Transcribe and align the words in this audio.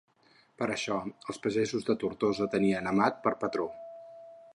Per 0.59 0.67
això, 0.75 0.95
els 1.33 1.39
pagesos 1.43 1.85
de 1.89 1.97
Tortosa 2.05 2.47
tenien 2.55 2.89
Amat 2.93 3.21
per 3.27 3.35
patró. 3.45 3.69